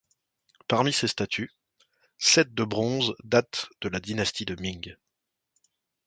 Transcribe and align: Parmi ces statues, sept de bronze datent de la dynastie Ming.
Parmi 0.67 0.91
ces 0.93 1.07
statues, 1.07 1.51
sept 2.17 2.55
de 2.55 2.63
bronze 2.63 3.13
datent 3.23 3.67
de 3.81 3.87
la 3.89 3.99
dynastie 3.99 4.47
Ming. 4.59 4.95